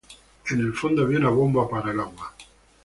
[0.49, 2.33] En el fondo había una bomba para el agua.